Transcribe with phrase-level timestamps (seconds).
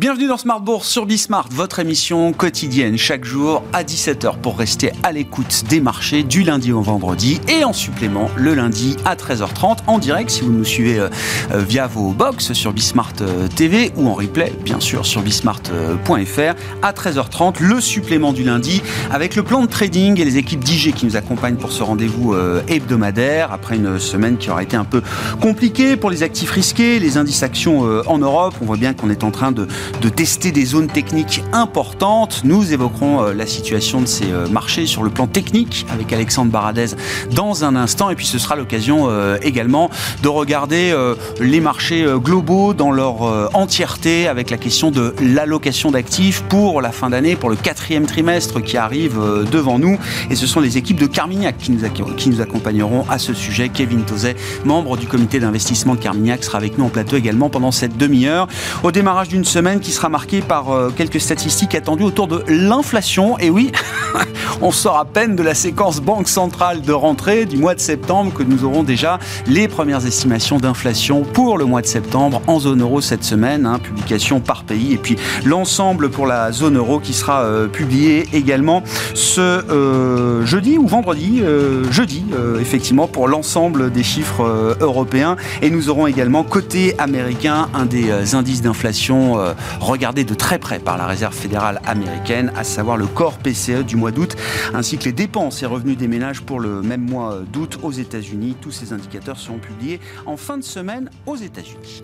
[0.00, 4.92] Bienvenue dans Smart Bourse sur Bismart, votre émission quotidienne chaque jour à 17h pour rester
[5.02, 9.80] à l'écoute des marchés du lundi au vendredi et en supplément le lundi à 13h30
[9.86, 11.10] en direct si vous nous suivez euh,
[11.52, 16.54] euh, via vos box sur Bismart euh, TV ou en replay bien sûr sur bismart.fr
[16.80, 20.94] à 13h30 le supplément du lundi avec le plan de trading et les équipes d'IG
[20.94, 22.34] qui nous accompagnent pour ce rendez-vous
[22.68, 25.02] hebdomadaire après une semaine qui aura été un peu
[25.42, 28.54] compliquée pour les actifs risqués, les indices actions en Europe.
[28.62, 29.68] On voit bien qu'on est en train de
[30.00, 32.42] de tester des zones techniques importantes.
[32.44, 36.50] Nous évoquerons euh, la situation de ces euh, marchés sur le plan technique avec Alexandre
[36.50, 36.86] Baradez
[37.34, 38.10] dans un instant.
[38.10, 39.90] Et puis ce sera l'occasion euh, également
[40.22, 40.94] de regarder
[41.40, 47.10] les marchés globaux dans leur entièreté avec la question de l'allocation d'actifs pour la fin
[47.10, 49.18] d'année, pour le quatrième trimestre qui arrive
[49.50, 49.98] devant nous.
[50.30, 53.68] Et ce sont les équipes de Carmignac qui nous, qui nous accompagneront à ce sujet.
[53.68, 57.72] Kevin Tozet, membre du comité d'investissement de Carmignac, sera avec nous en plateau également pendant
[57.72, 58.48] cette demi-heure.
[58.82, 63.38] Au démarrage d'une semaine qui sera marqué par euh, quelques statistiques attendues autour de l'inflation.
[63.38, 63.72] Et oui,
[64.60, 68.32] on sort à peine de la séquence banque centrale de rentrée du mois de septembre
[68.32, 72.82] que nous aurons déjà les premières estimations d'inflation pour le mois de septembre en zone
[72.82, 77.12] euro cette semaine, hein, publication par pays, et puis l'ensemble pour la zone euro qui
[77.12, 78.82] sera euh, publié également
[79.14, 81.42] ce euh, jeudi ou vendredi,
[81.90, 82.24] jeudi
[82.60, 85.36] effectivement pour l'ensemble des chiffres européens.
[85.62, 89.38] Et nous aurons également côté américain un des indices d'inflation
[89.80, 93.96] regardé de très près par la Réserve fédérale américaine, à savoir le corps PCE du
[93.96, 94.36] mois d'août,
[94.74, 98.56] ainsi que les dépenses et revenus des ménages pour le même mois d'août aux États-Unis.
[98.60, 102.02] Tous ces indicateurs seront publiés en fin de semaine aux États-Unis.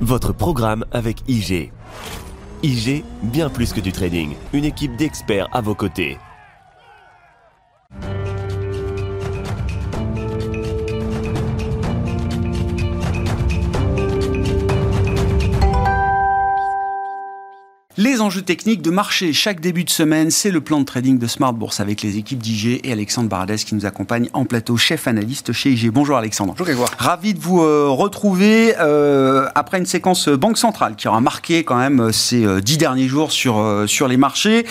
[0.00, 1.72] Votre programme avec IG.
[2.62, 6.18] IG, bien plus que du trading, une équipe d'experts à vos côtés.
[18.28, 21.54] Enjeux techniques de marché chaque début de semaine, c'est le plan de trading de Smart
[21.54, 25.54] Bourse avec les équipes d'IG et Alexandre Baradès qui nous accompagne en plateau, chef analyste
[25.54, 25.88] chez IG.
[25.90, 26.52] Bonjour Alexandre.
[26.52, 26.90] Bonjour Grégoire.
[26.98, 31.78] Ravi de vous euh, retrouver euh, après une séquence Banque Centrale qui aura marqué quand
[31.78, 34.66] même euh, ces dix derniers jours sur, sur les marchés,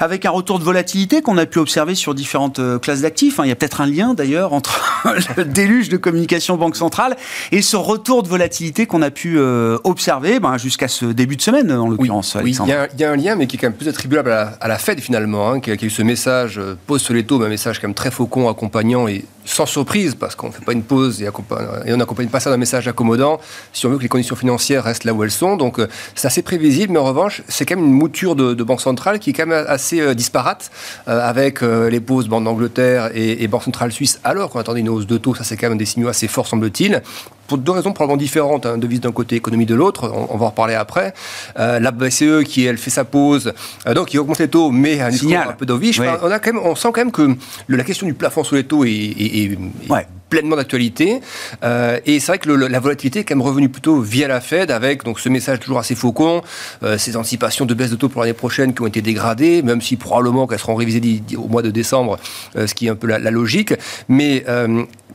[0.00, 3.38] avec un retour de volatilité qu'on a pu observer sur différentes classes d'actifs.
[3.38, 3.44] Hein.
[3.44, 4.82] Il y a peut-être un lien d'ailleurs entre
[5.36, 7.16] le déluge de communication Banque Centrale
[7.52, 11.70] et ce retour de volatilité qu'on a pu observer ben, jusqu'à ce début de semaine
[11.70, 12.36] en l'occurrence.
[12.42, 12.56] Oui,
[12.95, 15.00] il y, a un lien, mais qui est quand même plus attribuable à la, Fed
[15.00, 16.76] finalement, hein, qui, a, eu ce message euh,
[17.24, 20.52] taux, mais un message quand même très faucon, accompagnant et sans surprise, parce qu'on ne
[20.52, 23.40] fait pas une pause et, on n'accompagne pas ça d'un message accommodant
[23.72, 25.56] si on veut que les conditions financières restent là où elles sont.
[25.56, 28.80] Donc euh, c'est assez prévisible, mais en revanche, c'est quand même une mouture de, banque
[28.80, 30.70] centrale qui est quand même assez euh, disparate,
[31.06, 35.18] avec les pauses Banque d'Angleterre et, Banque centrale suisse, alors qu'on attendait une hausse de
[35.18, 37.02] taux, ça c'est quand même des signaux assez forts semble-t-il
[37.46, 40.48] pour deux raisons probablement différentes, hein, devise d'un côté, économie de l'autre, on, va en
[40.48, 41.14] reparler après.
[41.56, 43.52] la BCE qui, elle, fait sa pause,
[43.94, 46.00] donc il augmente les taux, mais un, un peu d'oviche.
[46.00, 47.36] On, a quand même, on sent quand même que
[47.68, 48.90] la question du plafond sur les taux est,
[49.36, 49.58] e,
[49.88, 51.20] Ué, pleinement d'actualité.
[51.62, 54.70] Euh, et c'est vrai que la volatilité est quand même revenue plutôt via la Fed,
[54.70, 56.42] avec donc ce message toujours assez faucon,
[56.82, 59.80] euh, ces anticipations de baisse de taux pour l'année prochaine qui ont été dégradées, même
[59.80, 62.18] si probablement qu'elles seront révisées au mois de décembre,
[62.56, 63.74] euh, ce qui est un peu la, la logique.
[64.08, 64.44] Mais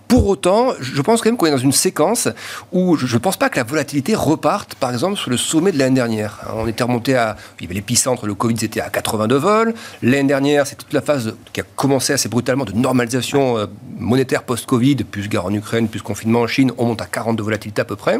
[0.07, 2.27] pour autant, je pense quand même qu'on est dans une séquence
[2.73, 5.77] où je ne pense pas que la volatilité reparte, par exemple, sur le sommet de
[5.77, 6.41] l'année dernière.
[6.53, 7.38] On était remonté à.
[7.59, 9.73] Il y avait l'épicentre, le Covid, c'était à 82 vols.
[10.03, 15.00] L'année dernière, c'est toute la phase qui a commencé assez brutalement de normalisation monétaire post-Covid,
[15.03, 16.72] plus guerre en Ukraine, plus confinement en Chine.
[16.78, 18.19] On monte à 42 volatilités à peu près.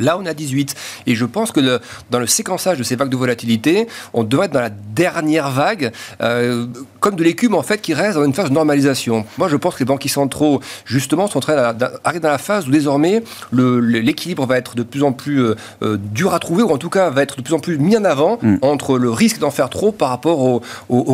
[0.00, 0.74] Là, on a 18.
[1.06, 4.52] Et je pense que dans le séquençage de ces vagues de volatilité, on devrait être
[4.52, 5.92] dans la dernière vague,
[6.22, 6.66] euh,
[7.00, 9.24] comme de l'écume, en fait, qui reste dans une phase de normalisation.
[9.38, 12.66] Moi, je pense que les banquiers centraux, justement, sont en train d'arriver dans la phase
[12.68, 13.22] où désormais
[13.52, 16.90] l'équilibre va être de plus en plus euh, euh, dur à trouver, ou en tout
[16.90, 18.56] cas va être de plus en plus mis en avant mm.
[18.62, 20.62] entre le risque d'en faire trop par rapport au,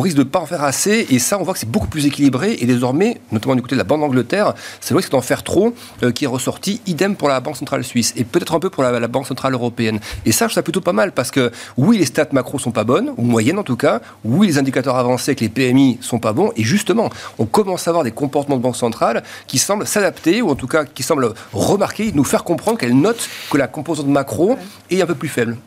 [0.01, 1.05] risque de ne pas en faire assez.
[1.09, 2.57] Et ça, on voit que c'est beaucoup plus équilibré.
[2.59, 5.73] Et désormais, notamment du côté de la Banque d'Angleterre, c'est le risque d'en faire trop
[6.13, 6.81] qui est ressorti.
[6.87, 8.13] Idem pour la Banque centrale suisse.
[8.15, 9.99] Et peut-être un peu pour la, Banque Centrale Européenne.
[10.25, 12.71] Et ça, je trouve ça plutôt pas mal parce que oui, les stats macro sont
[12.71, 14.01] pas bonnes, ou moyennes en tout cas.
[14.23, 16.51] Oui, les indicateurs avancés avec les PMI sont pas bons.
[16.55, 20.49] Et justement, on commence à avoir des comportements de banque centrale qui semblent s'adapter, ou
[20.49, 24.57] en tout cas qui semblent remarquer, nous faire comprendre qu'elles notent que la composante macro
[24.91, 25.57] est un peu plus faible.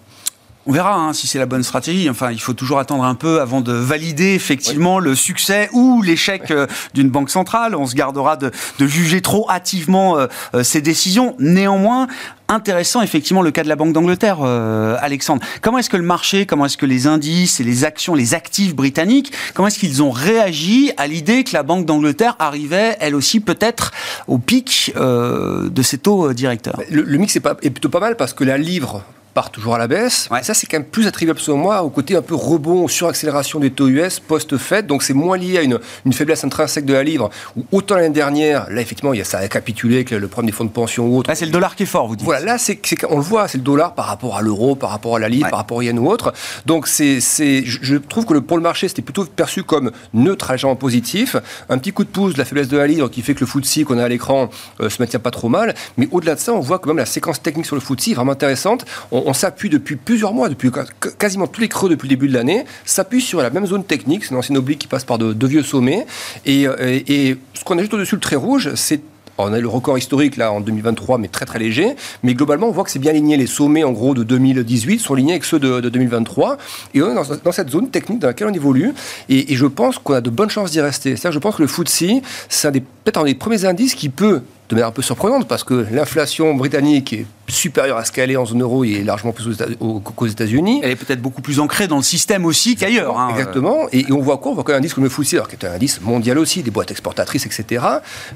[0.70, 2.10] On verra hein, si c'est la bonne stratégie.
[2.10, 6.50] Enfin, il faut toujours attendre un peu avant de valider effectivement le succès ou l'échec
[6.50, 7.74] euh, d'une banque centrale.
[7.74, 11.34] On se gardera de, juger trop hâtivement euh, euh, ces décisions.
[11.38, 12.06] Néanmoins,
[12.48, 15.42] intéressant effectivement le cas de la Banque d'Angleterre, Alexandre.
[15.62, 18.74] Comment est-ce que le marché, comment est-ce que les indices et les actions, les actifs
[18.74, 23.40] britanniques, comment est-ce qu'ils ont réagi à l'idée que la Banque d'Angleterre arrivait, elle aussi
[23.40, 23.92] peut-être,
[24.28, 26.80] au pic de ses taux directeurs?
[26.90, 29.04] Le, mix est, pas, est plutôt pas mal parce que la livre
[29.38, 30.28] part toujours à la baisse.
[30.42, 33.70] Ça, c'est quand même plus attribuable selon moi au côté un peu rebond, suraccélération des
[33.70, 34.88] taux US post-Fed.
[34.88, 35.78] Donc c'est moins lié à une,
[36.12, 37.30] faiblesse intrinsèque de la livre.
[37.56, 40.50] Où autant l'année dernière, là effectivement, il y a ça a récapitulé avec le problème
[40.50, 41.30] des fonds de pension ou autre.
[41.30, 42.24] Là, c'est le dollar qui est fort, vous dites.
[42.24, 45.14] Voilà, là, c'est, on le voit, c'est le dollar par rapport à l'euro, par rapport
[45.14, 46.32] à la livre, par rapport au yen ou autre.
[46.66, 50.74] Donc c'est, je trouve que le, pour le marché, c'était plutôt perçu comme neutre, légèrement
[50.74, 51.36] positif.
[51.68, 53.46] Un petit coup de pouce de la faiblesse de la livre qui fait que le
[53.46, 54.50] FTSE qu'on a à l'écran
[54.80, 55.76] euh, se maintient pas trop mal.
[55.96, 58.32] Mais au-delà de ça, on voit quand même la séquence technique sur le FTSE vraiment
[58.32, 58.84] intéressante.
[59.12, 60.70] On, s'appuie depuis plusieurs mois, depuis
[61.18, 64.24] quasiment tous les creux depuis le début de l'année, s'appuie sur la même zone technique.
[64.24, 66.06] C'est une ancienne oblique qui passe par de, vieux sommets.
[66.46, 69.00] Et, euh, ce qu'on a juste au-dessus le trait rouge, c'est
[69.38, 71.94] on a le record historique là en 2023, mais très très léger.
[72.22, 73.36] Mais globalement, on voit que c'est bien aligné.
[73.36, 76.58] Les sommets en gros de 2018 sont alignés avec ceux de, 2023.
[76.94, 77.14] Et on est
[77.44, 78.94] dans, cette zone technique dans laquelle on évolue.
[79.28, 81.16] Et, je pense qu'on a de bonnes chances d'y rester.
[81.16, 84.74] C'est-à-dire, je pense que le FTSE, c'est peut-être un des premiers indices qui peut de
[84.74, 88.44] manière un peu surprenante parce que l'inflation britannique est supérieure à ce qu'elle est en
[88.44, 90.80] zone euro et largement plus qu'aux États-Unis.
[90.82, 93.18] Elle est peut-être beaucoup plus ancrée dans le système aussi qu'ailleurs.
[93.18, 93.30] Hein.
[93.30, 93.88] Exactement.
[93.92, 94.52] Et, on voit quoi?
[94.52, 96.70] On voit qu'un indice comme le FTSE, alors qui est un indice mondial aussi, des
[96.70, 97.82] boîtes exportatrices, etc.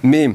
[0.03, 0.31] Mais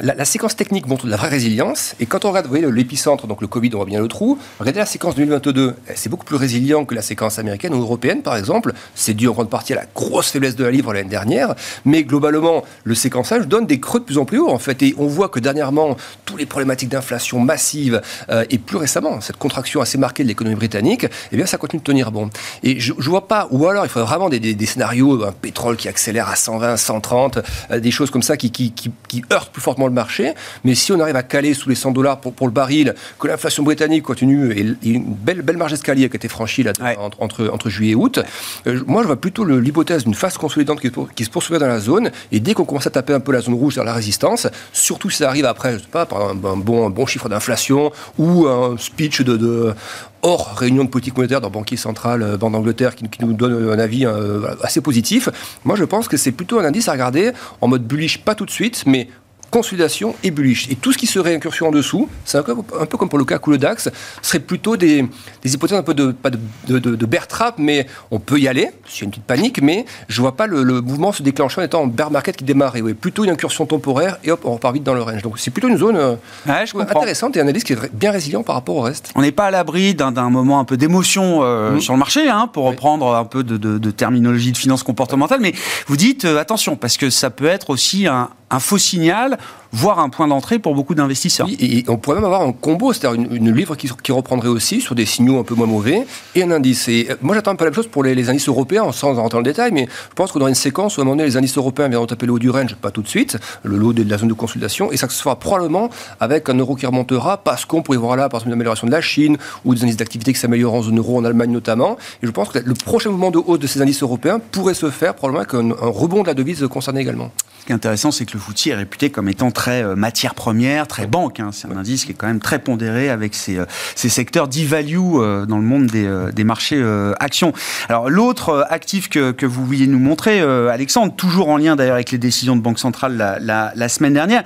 [0.00, 1.94] la, séquence technique montre de la vraie résilience.
[2.00, 4.38] Et quand on regarde, vous voyez, l'épicentre, donc le Covid, on voit bien le trou.
[4.58, 5.74] Regardez la séquence 2022.
[5.86, 8.72] Eh, c'est beaucoup plus résilient que la séquence américaine ou européenne, par exemple.
[8.94, 11.54] C'est dû en grande partie à la grosse faiblesse de la livre l'année dernière.
[11.84, 14.82] Mais globalement, le séquençage donne des creux de plus en plus haut, en fait.
[14.82, 15.94] Et on voit que dernièrement,
[16.24, 18.00] tous les problématiques d'inflation massive
[18.30, 21.80] euh, et plus récemment, cette contraction assez marquée de l'économie britannique, eh bien, ça continue
[21.80, 22.30] de tenir bon.
[22.62, 25.88] Et je, je vois pas, ou alors il faudrait vraiment des, scénarios, un pétrole qui
[25.88, 27.38] accélère à 120, 130,
[27.70, 30.34] euh, des choses comme ça qui, qui heurtent plus fortement le marché.
[30.64, 33.28] Mais si on arrive à caler sous les 100 dollars pour, pour le baril, que
[33.28, 36.72] l'inflation britannique continue, et, une belle, belle marge d'escalier qui a été franchie là,
[37.18, 38.20] entre, entre, juillet et août,
[38.66, 41.80] euh, moi je vois plutôt l'hypothèse d'une phase consolidante qui, qui se poursuit dans la
[41.80, 42.10] zone.
[42.30, 45.10] Et dès qu'on commence à taper un peu la zone rouge vers la résistance, surtout
[45.10, 48.46] si ça arrive après, je sais pas, par un, bon, un bon chiffre d'inflation ou
[48.46, 49.74] un speech de, de
[50.22, 53.78] hors réunion de politique monétaire dans Banquier Central, euh, Banque d'Angleterre, qui, nous donne un
[53.78, 55.28] avis euh, assez positif.
[55.64, 58.46] Moi, je pense que c'est plutôt un indice à regarder en mode bullish, pas tout
[58.46, 59.08] de suite, mais
[59.52, 60.66] consolidation et bullish.
[60.70, 63.38] Et tout ce qui serait incursion en dessous, c'est un, peu comme pour le cas
[63.46, 63.90] ou le DAX,
[64.22, 65.04] serait plutôt des,
[65.44, 66.38] hypothèses un peu de, pas de,
[66.68, 69.60] de, de, bear trap, mais on peut y aller, s'il y a une petite panique,
[69.60, 72.76] mais je vois pas le, mouvement se déclencher en étant en bear market qui démarre.
[72.76, 75.20] Et plutôt une incursion temporaire et hop, on repart vite dans le range.
[75.20, 76.16] Donc c'est plutôt une zone euh,
[76.46, 79.10] intéressante et un indice qui est bien résilient par rapport au reste.
[79.14, 81.80] On n'est pas à l'abri d'un moment un peu d'émotion euh, mmh.
[81.80, 85.52] sur le marché, hein, pour reprendre un peu de, terminologie de finance comportementale, mais
[85.86, 89.38] vous dites euh, attention, parce que ça peut être aussi un, un faux signal
[89.72, 91.48] voire un point d'entrée pour beaucoup d'investisseurs.
[91.48, 95.06] et on pourrait même avoir un combo, c'est-à-dire une, livre qui, reprendrait aussi sur des
[95.06, 96.88] signaux un peu moins mauvais et un indice.
[96.88, 99.30] Et euh, moi, j'attends un peu la même chose pour les, indices européens, sans rentrer
[99.30, 101.28] dans le détail, mais je pense qu'on aura une séquence où à un moment donné,
[101.28, 103.92] les indices européens viendront taper le haut du range, pas tout de suite, le lot
[103.94, 105.88] de la zone de consultation, et ça se fera probablement
[106.20, 108.92] avec un euro qui remontera parce qu'on pourrait voir là, par exemple, une amélioration de
[108.92, 111.96] la Chine ou des indices d'activité qui s'améliorent en zone euro, en Allemagne notamment.
[112.22, 114.90] Et je pense que le prochain mouvement de hausse de ces indices européens pourrait se
[114.90, 117.30] faire probablement avec un, rebond de la devise concerné également.
[117.62, 120.34] Ce qui est intéressant, c'est que le FTSE est réputé comme étant très euh, matière
[120.34, 121.38] première, très banque.
[121.38, 121.50] Hein.
[121.52, 124.98] C'est un indice qui est quand même très pondéré avec ces, euh, ces secteurs d'e-value
[124.98, 126.82] euh, dans le monde des, des marchés
[127.20, 127.52] actions.
[127.88, 132.10] Alors l'autre actif que, que, vous vouliez nous montrer, Alexandre, toujours en lien d'ailleurs avec
[132.10, 134.42] les décisions de Banque centrale la, la, la semaine dernière,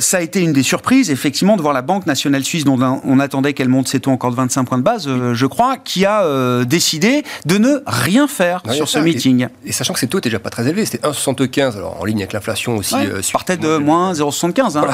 [0.00, 3.20] ça a été une des surprises, effectivement, de voir la Banque nationale suisse, dont on
[3.20, 6.64] attendait qu'elle monte ses taux encore de 25 points de base, je crois, qui a
[6.64, 9.46] décidé de ne rien faire sur ce meeting.
[9.64, 12.18] Et, sachant que ces taux étaient déjà pas très élevés, c'était 1,75, alors en ligne
[12.18, 12.94] avec l'inflation aussi.
[12.94, 14.76] Ouais, euh, partait de moins 0,75.
[14.76, 14.86] Hein,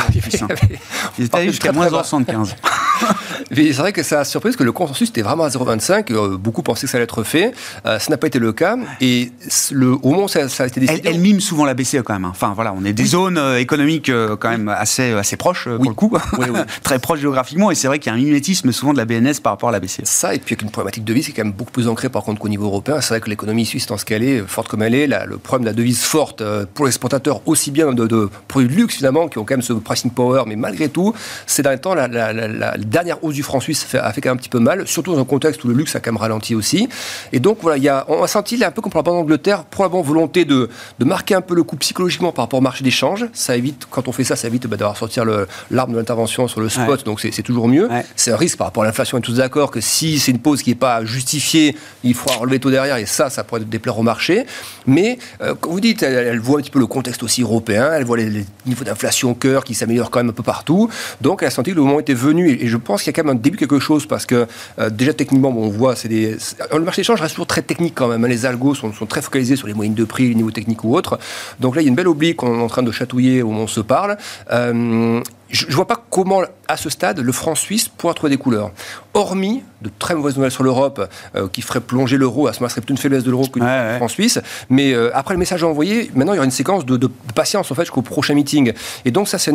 [1.18, 2.54] Ils étaient jusqu'à moins 0,75.
[3.50, 6.12] c'est vrai que ça a surpris que le consensus était vraiment à 0,25.
[6.12, 7.52] Euh, beaucoup pensaient que ça allait être fait.
[7.86, 8.76] Euh, ça n'a pas été le cas.
[9.00, 9.32] Et
[9.70, 11.02] le, au moment où ça, a été décidé.
[11.04, 12.24] Elle, mime souvent la BCE quand même.
[12.24, 12.32] Hein.
[12.32, 14.10] Enfin voilà, on est des zones euh, économiques
[14.40, 16.16] quand même assez, assez proches pour le coup.
[16.82, 17.70] Très proches géographiquement.
[17.70, 19.72] Et c'est vrai qu'il y a un mimétisme souvent de la BNS par rapport à
[19.72, 20.04] la BCE.
[20.04, 22.08] Ça, et puis avec une problématique de devise qui est quand même beaucoup plus ancrée
[22.08, 23.00] par contre qu'au niveau européen.
[23.00, 25.64] C'est vrai que l'économie suisse, dans ce qu'elle est, forte comme elle est, le problème
[25.64, 26.42] de la devise forte
[26.74, 29.62] pour les exportateurs, aussi bien de, de, produits de luxe finalement, qui ont quand même
[29.62, 31.14] ce pricing power, mais malgré tout,
[31.46, 34.40] ces derniers temps, la, la dernière hausse du franc suisse a fait quand même un
[34.40, 36.88] petit peu mal, surtout dans un contexte où le luxe a quand même ralenti aussi.
[37.32, 39.64] Et donc voilà, y a, on a senti un peu comme pour la Banque d'Angleterre,
[39.64, 43.26] probablement volonté de, de, marquer un peu le coup psychologiquement par rapport au marché d'échange.
[43.32, 45.24] Ça évite, quand on fait ça, ça évite bah, d'avoir sortir
[45.70, 47.88] l'arme de l'intervention sur le spot, donc c'est toujours mieux.
[48.16, 50.38] C'est un risque par rapport à l'inflation, on est tous d'accord que si c'est une
[50.38, 53.98] pause qui n'est pas justifiée, il faudra relever taux derrière, et ça, ça pourrait déplaire
[53.98, 54.46] au marché.
[54.86, 58.04] Mais, euh, comme vous dites, elle, voit un petit peu le contexte aussi européen, elle
[58.04, 60.88] voit les, niveaux d'inflation au cœur qui s'améliorent quand même un peu partout.
[61.20, 63.13] Donc elle a senti que le moment était venu, et, et je pense qu'il y
[63.13, 64.46] a quand même un début quelque chose parce que
[64.78, 66.36] euh, déjà techniquement, on voit, c'est des.
[66.72, 68.24] Le marché d'échange reste toujours très technique quand même.
[68.24, 68.28] Hein.
[68.28, 71.18] Les algos sont, très focalisés sur les moyennes de prix, les niveaux techniques ou autres.
[71.60, 73.50] Donc là, il y a une belle oblique qu'on est en train de chatouiller où
[73.50, 74.16] on se parle.
[74.52, 78.36] Euh, je ne vois pas comment, à ce stade, le franc suisse pourra trouver des
[78.36, 78.70] couleurs.
[79.12, 82.68] Hormis de très mauvaises nouvelles sur l'Europe euh, qui feraient plonger l'euro, à ce moment
[82.68, 84.40] serait plutôt une faiblesse de l'euro que du franc suisse.
[84.70, 87.74] Mais euh, après le message envoyé, maintenant il y aura une séquence de, patience en
[87.74, 88.72] fait jusqu'au prochain meeting.
[89.04, 89.52] Et donc ça c'est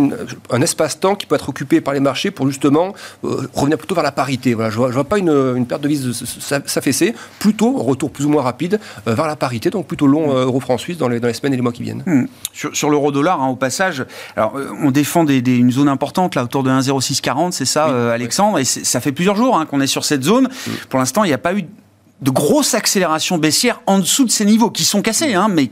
[0.49, 2.93] un espace-temps qui peut être occupé par les marchés pour justement
[3.23, 4.53] euh, revenir plutôt vers la parité.
[4.53, 6.23] Voilà, je ne vois, pas une, perte de vis
[6.65, 10.77] s'affaisser, plutôt un retour plus ou moins rapide vers la parité, donc plutôt long euro-franc
[10.77, 12.03] suisse dans les, dans les, semaines et les mois qui viennent.
[12.05, 12.25] Hmm.
[12.53, 14.05] Sur, l'euro-dollar, hein, au passage,
[14.35, 18.65] alors on défend des, une zone importante là autour de 1,0640, c'est ça, Alexandre, et
[18.65, 20.45] ça fait plusieurs jours hein, qu'on est sur cette zone.
[20.45, 20.71] Mm.
[20.89, 21.65] Pour l'instant, il n'y a pas eu
[22.21, 25.71] de grosse accélération baissière en dessous de ces niveaux, qui sont cassés, hein, mais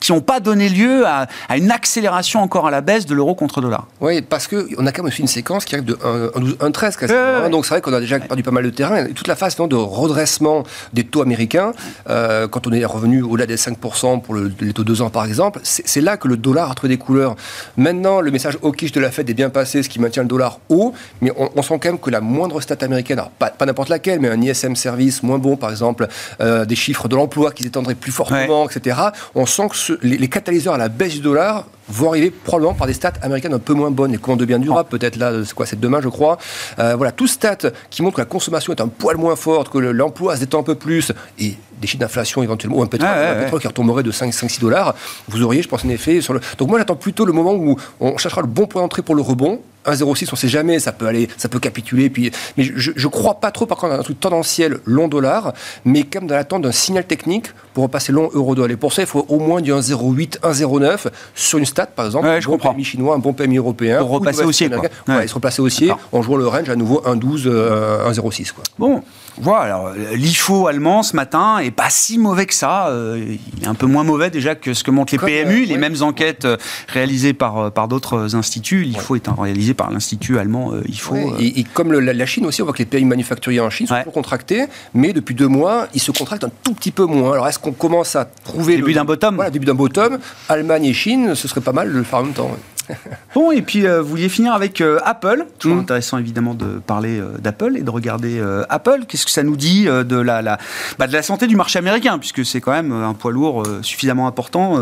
[0.00, 1.26] qui n'ont pas donné lieu à,
[1.56, 3.86] une accélération encore à la baisse de l'euro contre dollar.
[4.00, 7.74] Oui, parce qu'on a quand même aussi une séquence qui arrive de 1,13 donc c'est
[7.74, 9.06] vrai qu'on a déjà perdu pas mal de terrain.
[9.06, 11.72] Et toute la phase de redressement des taux américains,
[12.08, 15.24] euh, quand on est revenu au-delà des 5% pour le, les taux 2 ans par
[15.24, 17.36] exemple, c'est là que le dollar a trouvé des couleurs.
[17.76, 20.60] Maintenant, le message hawkish de la Fed est bien passé, ce qui maintient le dollar
[20.68, 24.28] haut, mais on, sent quand même que la moindre stat américaine, pas, n'importe laquelle, mais
[24.28, 26.06] un ISM service moins bon par exemple,
[26.40, 28.98] euh, des chiffres de l'emploi qui s'étendraient plus fortement, etc.,
[29.34, 32.92] on sent que les, catalyseurs à la baisse du dollar vont arriver probablement par des
[32.92, 34.12] stats américaines un peu moins bonnes.
[34.12, 36.38] Les commandes de biens durables, peut-être là, c'est quoi, c'est demain, je crois.
[36.78, 39.78] Euh, voilà, tout stats qui montre que la consommation est un poil moins forte, que
[39.78, 43.66] l'emploi se détend un peu plus, et des chiffres d'inflation éventuellement, ou un pétrole, qui
[43.66, 44.94] retomberait de 5-6 dollars,
[45.28, 46.40] vous auriez, je pense, un effet sur le.
[46.58, 49.22] Donc moi, j'attends plutôt le moment où on cherchera le bon point d'entrée pour le
[49.22, 52.10] rebond, 1,06, on ne sait jamais, ça peut aller, ça peut capituler.
[52.10, 55.52] Puis, mais je ne crois pas trop, par contre, dans un truc tendanciel long dollar,
[55.84, 58.70] mais comme dans l'attente d'un signal technique pour repasser long euro dollar.
[58.70, 62.26] Et pour ça, il faut au moins du 1,08, 1,09 sur une stat, par exemple,
[62.26, 63.98] un bon PMI chinois, un bon PMI européen.
[63.98, 64.70] Pour repasser haussier.
[65.08, 65.26] Ouais.
[65.26, 68.52] se replacer haussier en jouant le range à nouveau 1,12, 1,06.
[68.78, 69.02] Bon,
[69.38, 72.88] voilà, alors l'IFO allemand ce matin est pas si mauvais que ça.
[72.88, 75.76] Euh, il est un peu moins mauvais déjà que ce que montrent les PMU, les
[75.76, 76.56] mêmes enquêtes euh,
[76.88, 78.82] réalisées par, euh, par d'autres instituts.
[78.82, 81.16] L'IFO étant réalisé par l'Institut allemand IFO.
[81.38, 84.12] Et, comme la, Chine aussi, on voit que les PMI manufacturiers en Chine sont toujours
[84.12, 84.64] contractés,
[84.94, 87.32] mais depuis deux mois, ils se contractent un tout petit peu moins.
[87.32, 88.76] Alors est-ce qu'on commence à trouver.
[88.76, 90.18] Début d'un bottom Voilà, début d'un bottom.
[90.48, 92.50] Allemagne et Chine, ce serait pas mal de le faire en même temps.
[93.34, 95.46] bon, et puis euh, vous vouliez finir avec euh, Apple.
[95.58, 95.80] Toujours mm.
[95.80, 99.04] intéressant évidemment de parler euh, d'Apple et de regarder Apple.
[99.08, 100.58] Qu'est-ce que ça nous dit de, la, la
[100.98, 104.26] bah, de la santé du marché américain, puisque c'est quand même un poids lourd suffisamment
[104.26, 104.80] important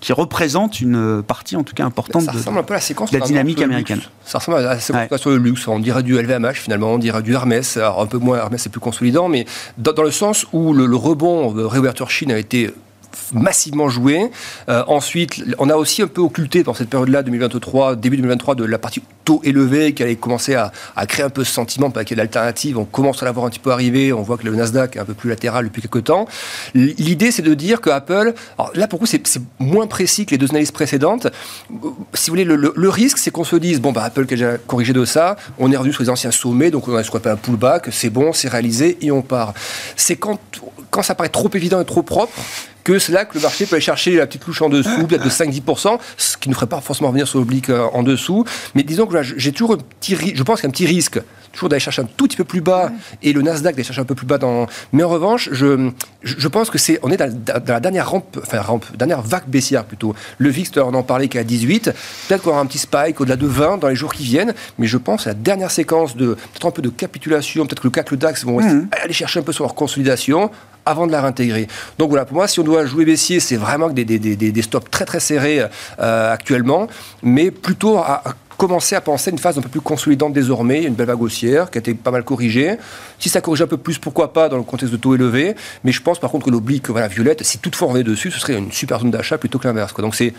[0.00, 3.60] qui représente une partie en tout cas importante de, un peu la, séquence la dynamique
[3.62, 4.00] américaine.
[4.24, 5.66] Ça ressemble à la séquence sur le luxe.
[5.68, 7.76] On dirait du LVMH finalement, on dirait du Hermès.
[7.76, 9.46] Alors un peu moins Hermès, c'est plus consolidant, mais
[9.78, 12.70] dans, le sens où le, le rebond de réouverture Chine a été
[13.32, 14.30] massivement joué.
[14.68, 18.64] Euh, ensuite, on a aussi un peu occulté dans cette période-là, 2023, début 2023, de
[18.64, 20.72] la partie taux élevé qui allait commencer à,
[21.06, 22.78] créer un peu ce sentiment qu'il y a d'alternative.
[22.78, 24.12] On commence à l'avoir un petit peu arrivé.
[24.12, 26.26] On voit que le Nasdaq est un peu plus latéral depuis quelques temps.
[26.74, 29.22] L'idée, c'est de dire que Apple, alors là pour c'est
[29.58, 31.26] moins précis que les deux analyses précédentes.
[32.14, 34.58] Si vous voulez, le, risque, c'est qu'on se dise bon, bah, Apple qui a déjà
[34.58, 37.18] corrigé de ça, on est revenu sur les anciens sommets, donc on a ce qu'on
[37.18, 39.54] appelle un pullback, c'est bon, c'est réalisé et on part.
[39.96, 40.38] C'est quand,
[40.90, 42.32] quand ça paraît trop évident et trop propre
[42.84, 45.24] que c'est là que le marché peut aller chercher la petite louche en dessous, peut-être
[45.24, 48.44] de 5-10%, ce qui ne ferait pas forcément revenir sur l'oblique euh, en dessous.
[48.74, 51.20] Mais disons que j'ai toujours un petit je pense qu'il y a un petit risque
[51.54, 52.90] toujours d'aller chercher un tout petit peu plus bas
[53.22, 54.66] et le Nasdaq d'aller chercher un peu plus bas dans.
[54.92, 55.90] Mais en revanche, je,
[56.22, 57.32] je pense que c'est, on est dans,
[57.66, 60.14] la dernière rampe, enfin rampe, dernière vague baissière plutôt.
[60.38, 61.92] Le VIX, on en parlait qu'à 18.
[62.28, 64.86] Peut-être qu'on aura un petit spike au-delà de 20 dans les jours qui viennent, mais
[64.86, 67.92] je pense à la dernière séquence de peut-être un peu de capitulation, peut-être que le
[67.92, 68.88] CAC, le DAX vont mmh.
[69.02, 70.50] aller chercher un peu sur leur consolidation
[70.86, 71.66] avant de la réintégrer.
[71.98, 75.04] Donc voilà, pour moi, si on doit jouer baissier, c'est vraiment des, des, stops très
[75.04, 75.62] très serrés
[76.00, 76.88] euh, actuellement,
[77.22, 78.22] mais plutôt à,
[78.56, 81.70] commencer à penser à une phase un peu plus consolidante désormais, une belle vague haussière
[81.70, 82.76] qui a été pas mal corrigée.
[83.18, 85.92] Si ça corrige un peu plus, pourquoi pas dans le contexte de taux élevés, mais
[85.92, 88.56] je pense par contre que l'oblique voilà, violette, si toutefois on est dessus, ce serait
[88.56, 89.94] une super zone d'achat plutôt que l'inverse.
[89.94, 90.32] Donc c'est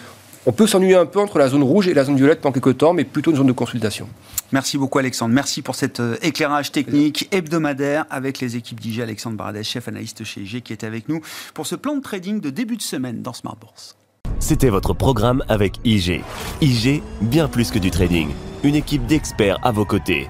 [0.45, 2.77] on peut s'ennuyer un peu entre la zone rouge et la zone violette pendant quelques
[2.77, 4.07] temps, mais plutôt une zone de consolidation.
[4.51, 5.33] Merci beaucoup Alexandre.
[5.33, 9.01] Merci pour cet euh, éclairage technique hebdomadaire avec les équipes d'IG.
[9.01, 11.21] Alexandre Baradès, chef analyste chez IG, qui est avec nous
[11.53, 13.97] pour ce plan de trading de début de semaine dans Smart Bourse.
[14.39, 16.21] C'était votre programme avec IG.
[16.61, 18.29] IG, bien plus que du trading.
[18.63, 20.27] Une équipe d'experts à vos côtés.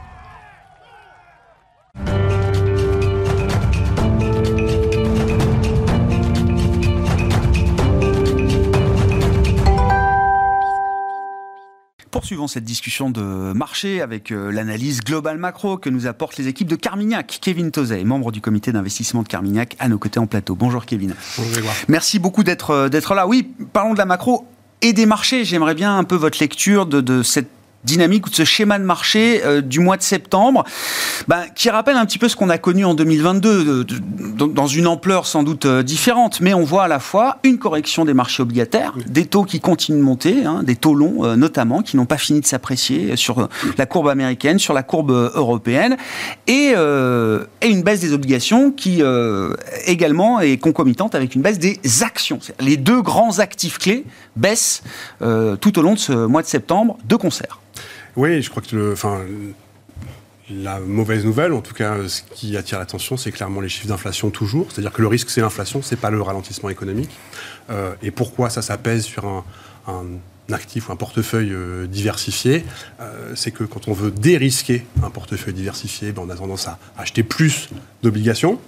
[12.15, 16.69] Poursuivons cette discussion de marché avec euh, l'analyse globale macro que nous apportent les équipes
[16.69, 17.39] de Carmignac.
[17.41, 20.55] Kevin Tozet, membre du comité d'investissement de Carmignac, à nos côtés en plateau.
[20.55, 21.13] Bonjour Kevin.
[21.37, 23.27] Bonjour Merci beaucoup d'être là.
[23.27, 24.47] Oui, parlons de la macro
[24.81, 25.43] et des marchés.
[25.43, 27.49] J'aimerais bien un peu votre lecture de, cette
[27.85, 30.65] dynamique ou de ce schéma de marché euh, du mois de septembre,
[31.27, 33.85] bah, qui rappelle un petit peu ce qu'on a connu en 2022,
[34.53, 38.03] dans une ampleur sans doute euh, différente, mais on voit à la fois une correction
[38.05, 41.81] des marchés obligataires, des taux qui continuent de monter, hein, des taux longs euh, notamment,
[41.81, 45.97] qui n'ont pas fini de s'apprécier sur la courbe américaine, sur la courbe européenne,
[46.47, 46.73] et,
[47.61, 49.01] et une baisse des obligations qui
[49.85, 52.39] également est concomitante avec une baisse des actions.
[52.59, 54.83] Les deux grands actifs clés baissent
[55.19, 57.59] tout au long de ce mois de septembre de concert.
[58.15, 59.21] Oui, je crois que le, enfin,
[60.49, 64.29] la mauvaise nouvelle, en tout cas, ce qui attire l'attention, c'est clairement les chiffres d'inflation
[64.29, 64.67] toujours.
[64.69, 67.09] C'est-à-dire que le risque, c'est l'inflation, c'est pas le ralentissement économique.
[67.69, 69.25] Euh, et pourquoi ça, pèse sur
[69.87, 70.03] un,
[70.53, 72.65] actif ou un portefeuille euh, diversifié
[72.99, 76.77] euh, C'est que quand on veut dérisquer un portefeuille diversifié, ben, on a tendance à
[76.97, 77.69] acheter plus
[78.03, 78.59] d'obligations.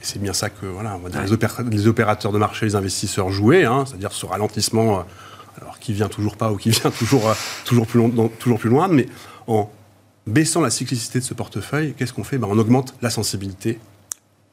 [0.00, 1.22] Et c'est bien ça que voilà, on va
[1.70, 5.04] les, opérateurs de marché, les investisseurs jouaient, hein, c'est-à-dire ce ralentissement
[5.60, 8.70] alors qui vient toujours pas ou qui vient toujours, euh, toujours, plus, long, toujours plus
[8.70, 9.06] loin, mais
[9.46, 9.70] en
[10.26, 12.38] baissant la cyclicité de ce portefeuille, qu'est-ce qu'on fait?
[12.38, 13.78] Ben, On augmente la sensibilité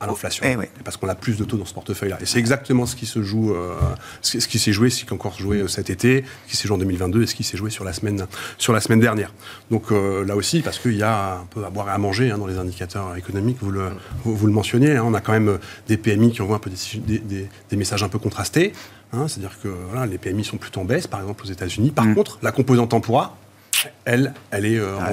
[0.03, 0.45] à l'inflation.
[0.45, 2.17] Eh Parce qu'on a plus de taux dans ce portefeuille-là.
[2.21, 3.73] Et c'est exactement ce qui se joue, euh,
[4.21, 6.67] ce qui s'est joué, ce qui a encore joué euh, cet été, ce qui s'est
[6.67, 8.25] joué en 2022 et ce qui s'est joué sur la semaine,
[8.57, 9.33] sur la semaine dernière.
[9.71, 12.37] Donc là aussi, parce qu'il y a un peu à boire et à manger hein,
[12.37, 13.91] dans les indicateurs économiques, vous le,
[14.23, 15.57] vous, le mentionniez, hein, on a quand même
[15.87, 18.73] des PMI qui envoient un peu des, des, des messages un peu contrastés.
[19.13, 19.69] Hein, c'est-à-dire que
[20.09, 21.91] les PMI sont plutôt en baisse, par exemple aux États-Unis.
[21.91, 22.15] Par mm.
[22.15, 23.31] contre, la composante temporaire,
[24.05, 25.11] elle, elle est euh, en,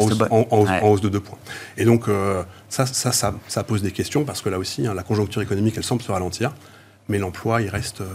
[0.82, 1.38] hausse, de 2 points.
[1.76, 5.02] Et donc, euh, ça, ça, ça, pose des questions parce que là aussi, hein, la
[5.02, 6.52] conjoncture économique, elle semble se ralentir,
[7.08, 8.06] mais l'emploi, il reste, euh,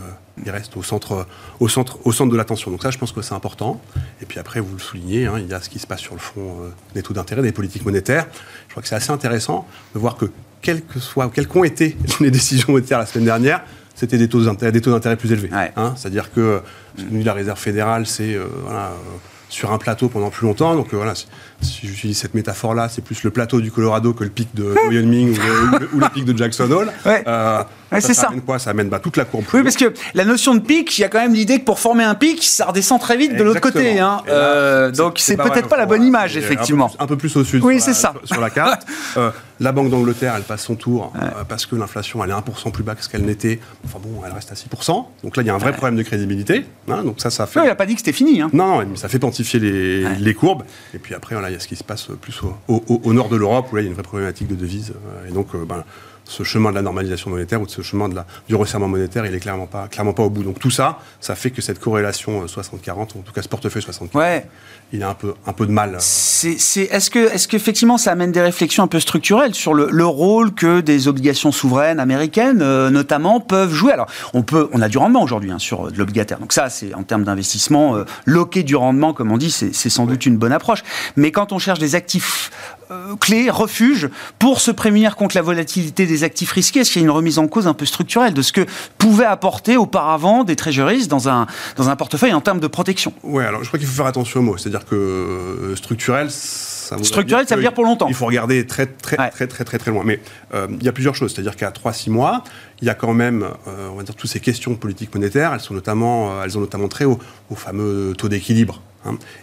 [0.44, 1.28] il reste au, centre,
[1.60, 2.72] au, centre, au centre de l'attention.
[2.72, 3.82] Donc ça, je pense que c'est important.
[4.22, 6.14] Et puis après, vous le soulignez, hein, il y a ce qui se passe sur
[6.14, 6.58] le front
[6.94, 8.28] des taux d'intérêt, des politiques monétaires.
[8.68, 10.26] Je crois que c'est assez intéressant de voir que,
[10.62, 13.64] quelles que soient, quelles qu'ont été les décisions monétaires la semaine dernière,
[13.96, 15.50] c'était des taux d'intérêt plus élevés.
[15.54, 15.94] Hein.
[15.96, 16.62] C'est-à-dire que
[16.98, 18.92] la réserve fédérale, c'est voilà,
[19.50, 20.76] sur un plateau pendant plus longtemps.
[20.76, 21.14] Donc euh, voilà,
[21.66, 25.38] si, j'utilise cette métaphore-là, c'est plus le plateau du Colorado que le pic de Wyoming
[25.94, 26.92] ou, le, pic de Jackson Hole.
[27.28, 27.64] Euh,
[28.02, 28.28] c'est ça.
[28.28, 28.60] amène quoi?
[28.60, 29.46] Ça amène bah, toute la courbe.
[29.54, 31.80] Oui, parce que la notion de pic, il y a quand même l'idée que pour
[31.80, 34.00] former un pic, ça redescend très vite de l'autre côté.
[34.00, 34.22] Hein.
[34.28, 36.92] Euh, donc c'est peut-être pas la bonne image, effectivement.
[37.00, 37.64] Un peu, plus, au sud.
[37.64, 38.14] Oui, c'est ça.
[38.26, 38.86] Sur, la carte.
[39.60, 41.14] la Banque d'Angleterre, elle passe son tour
[41.48, 43.60] parce que l'inflation, elle est 1% plus bas que ce qu'elle n'était.
[43.86, 45.06] Enfin bon, elle reste à 6%.
[45.24, 46.66] Donc là, il y a un vrai problème de crédibilité.
[46.90, 47.04] Hein.
[47.04, 47.62] donc ça, ça fait.
[47.62, 48.42] il n'a pas dit que c'était fini.
[48.42, 48.50] Hein.
[48.52, 49.86] Non, mais ça fait pontifier les
[50.20, 50.64] les, courbes.
[50.94, 53.82] Et puis après, il ce qui se passe plus au, nord de l'Europe, où là,
[53.82, 54.92] il y a une vraie problématique de devise.
[54.92, 55.84] Euh, et donc, euh, ben,
[56.26, 59.26] ce chemin de la normalisation monétaire ou de ce chemin de la, du resserrement monétaire,
[59.26, 60.44] il est clairement pas, clairement pas au bout.
[60.44, 63.82] Donc tout ça, ça fait que cette corrélation 60-40, euh, en tout cas ce portefeuille
[63.82, 64.46] 60 ouais.
[64.92, 65.96] il a un peu, un peu de mal.
[65.96, 70.82] Est-ce que, est-ce qu'effectivement ça amène des réflexions un peu structurelles sur le, rôle que
[70.82, 73.92] des obligations souveraines américaines, euh, notamment, peuvent jouer?
[73.92, 76.40] Alors, on peut, on a du rendement aujourd'hui hein, sur de l'obligataire.
[76.40, 80.06] Donc ça, c'est en termes d'investissement, euh, loquer du rendement, comme on dit, c'est, sans
[80.06, 80.84] doute une bonne approche.
[81.16, 82.52] Mais quand on cherche des actifs
[82.92, 87.06] euh, clé, refuge pour se prémunir contre la volatilité des actifs risqués Est-ce qu'il y
[87.06, 88.66] a une remise en cause un peu structurelle de ce que
[88.98, 93.14] pouvaient apporter auparavant des treasuries dans un, dans un portefeuille en termes de protection?
[93.24, 94.58] Oui, alors je crois qu'il faut faire attention aux mots.
[94.58, 98.08] C'est-à-dire que euh, structurel, ça Structurel, ça veut dire pour longtemps.
[98.08, 100.04] Il faut regarder très, très, très, très, très, très, loin.
[100.06, 100.20] Mais
[100.54, 101.34] euh, il y a plusieurs choses.
[101.34, 102.44] C'est-à-dire qu'à 3-6 mois,
[102.82, 105.74] il y a quand même, on va dire, toutes ces questions politiques monétaires, elles, sont
[105.74, 107.18] notamment, elles ont notamment trait au,
[107.50, 108.82] au fameux taux d'équilibre.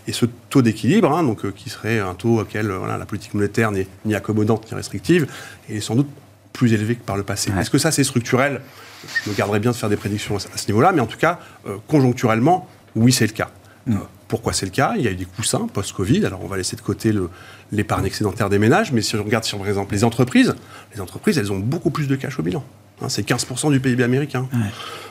[0.07, 3.35] Et ce taux d'équilibre, hein, donc, euh, qui serait un taux auquel euh, la politique
[3.35, 5.27] monétaire n'est ni accommodante ni restrictive,
[5.68, 6.09] est sans doute
[6.53, 7.51] plus élevé que par le passé.
[7.59, 8.61] Est-ce que ça, c'est structurel?
[9.25, 11.40] Je me garderais bien de faire des prédictions à ce niveau-là, mais en tout cas,
[11.66, 13.51] euh, conjoncturellement, oui, c'est le cas.
[13.85, 13.96] Mm.
[14.29, 14.94] pourquoi c'est le cas?
[14.96, 16.25] Il y a eu des coussins post-Covid.
[16.25, 17.12] Alors, on va laisser de côté
[17.72, 20.55] l'épargne excédentaire des ménages, mais si on regarde, sur, par exemple, les entreprises,
[20.94, 22.62] les entreprises, elles ont beaucoup plus de cash au bilan.
[23.01, 24.48] Hein, c'est 15% du PIB américain.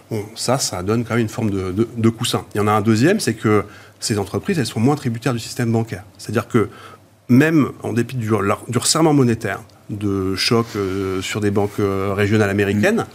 [0.09, 2.45] Bon, ça, ça donne quand même une forme de, de coussin.
[2.55, 3.65] Il y en a un deuxième, c'est que
[4.01, 6.03] ces entreprises, elles sont moins tributaires du système bancaire.
[6.17, 6.69] C'est-à-dire que
[7.29, 12.49] même en dépit du, du resserrement monétaire, de chocs euh, sur des banques euh, régionales
[12.49, 13.05] américaines,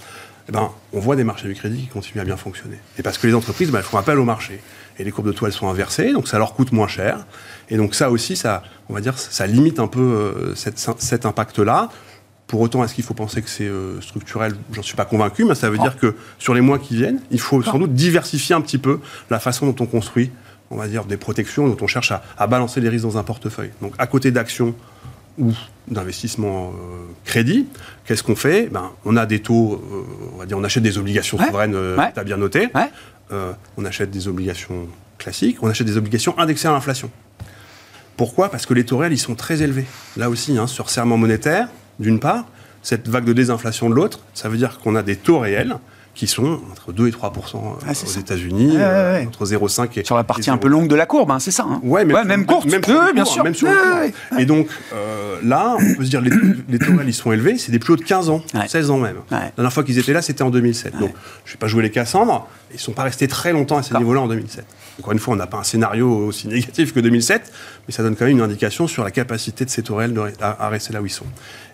[0.49, 2.79] eh ben, on voit des marchés du crédit qui continuent à bien fonctionner.
[2.99, 4.61] Et parce que les entreprises, ben, elles font appel au marché.
[4.99, 7.27] Et les courbes de taux, elles sont inversées, donc ça leur coûte moins cher.
[7.69, 11.91] Et donc ça aussi, ça, on va dire, ça limite un peu euh, cet impact-là.
[12.47, 13.69] Pour autant, est-ce qu'il faut penser que c'est
[14.01, 14.55] structurel?
[14.73, 17.41] J'en suis pas convaincu, mais ça veut dire que sur les mois qui viennent, il
[17.41, 20.31] faut sans doute diversifier un petit peu la façon dont on construit
[20.71, 23.71] on va dire, des protections dont on cherche à, balancer les risques dans un portefeuille.
[23.81, 24.75] Donc, à côté d'actions
[25.39, 25.53] ou
[25.89, 27.67] d'investissement euh, crédit,
[28.05, 28.69] qu'est-ce qu'on fait?
[28.69, 30.03] Ben, On a des taux, euh,
[30.35, 32.69] on va dire, on achète des obligations souveraines, euh, tu as bien noté.
[33.31, 37.11] on achète des obligations classiques, on achète des obligations indexées à l'inflation.
[38.17, 38.51] Pourquoi?
[38.51, 39.85] Parce que les taux réels, ils sont très élevés.
[40.17, 42.47] Là aussi, hein, sur serment monétaire, d'une part,
[42.83, 45.77] cette vague de désinflation de l'autre, ça veut dire qu'on a des taux réels
[46.17, 47.39] qui sont entre 2 et 3 Ah,
[47.91, 48.21] aux c'est ça.
[48.21, 49.27] États-Unis, Ouais, ouais, euh, ouais.
[49.27, 50.71] entre 0,5 et Sur la partie un peu 0,5.
[50.73, 51.65] longue de la courbe, hein, c'est ça.
[51.69, 51.79] hein.
[51.85, 52.65] Ouais, même, même courte.
[52.65, 53.45] Même sur Oui, le bien cours, sûr.
[53.45, 53.75] Même sur Ouais,
[54.33, 54.43] ouais.
[54.43, 56.31] Et donc, euh, là, on peut se dire, les,
[56.71, 58.67] les taux ils sont élevés, c'est des plus hauts de 15 ans, Ouais.
[58.67, 59.17] 16 ans même.
[59.31, 59.37] Ouais.
[59.39, 60.95] La dernière fois qu'ils étaient là, c'était en 2007.
[60.99, 61.13] Donc,
[61.45, 63.83] je ne vais pas jouer les Cassandres, ils ne sont pas restés très longtemps à
[63.83, 64.65] ces niveaux-là en 2007.
[64.99, 67.53] Encore une fois, on n'a pas un scénario aussi négatif que 2007,
[67.87, 70.21] mais ça donne quand même une indication sur la capacité de ces taux réels de
[70.21, 71.27] re- à, à rester là où ils sont.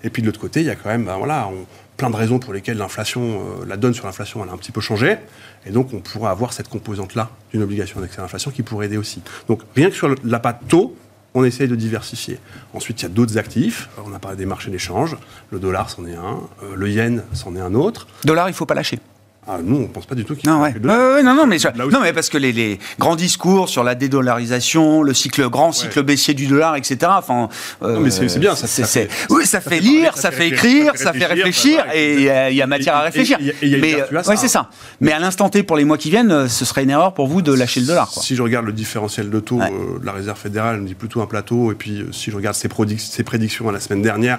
[0.02, 1.64] Et puis de l'autre côté, il y a quand même ben, voilà, on-
[2.02, 3.22] plein de raisons pour lesquelles l'inflation,
[3.60, 5.18] euh, la donne sur l'inflation, elle a un petit peu changé.
[5.66, 9.22] Et donc, on pourrait avoir cette composante-là d'une obligation à l'inflation qui pourrait aider aussi.
[9.46, 10.96] Donc, rien que sur la patte taux,
[11.34, 12.40] on essaye de diversifier.
[12.74, 13.88] Ensuite, il y a d'autres actifs.
[14.04, 15.16] On a parlé des marchés d'échange.
[15.52, 16.40] Le dollar, c'en est un.
[16.64, 18.08] Euh, le yen, c'en est un autre.
[18.24, 18.98] Dollar, il faut pas lâcher.
[19.44, 20.72] Ah, nous, on ne pense pas du tout qu'il Non, ouais.
[20.80, 25.48] non, non, mais, non, parce que les, les grands discours sur la dédollarisation, le cycle
[25.50, 26.96] grand cycle baissier du dollar, etc.
[27.08, 27.48] Enfin,
[27.82, 31.12] euh, Non, mais c'est- bien, ça- fait- oui, ça, fait lire, ça, fait écrire, ça
[31.12, 33.38] fait réfléchir, et il y a- il y, a matière à et- réfléchir.
[33.40, 34.48] et- et mais euh, ouais, c'est hein.
[34.48, 34.70] ça.
[35.00, 37.42] Mais à l'instant T, pour les mois qui viennent, ce serait une erreur pour vous
[37.42, 38.08] de lâcher le dollar.
[38.12, 38.22] Quoi.
[38.22, 40.94] Si je regarde le différentiel de taux euh, de la Réserve fédérale, elle me dit
[40.94, 41.72] plutôt un plateau.
[41.72, 44.38] Et puis, euh, si je regarde ses prédictions à la semaine dernière,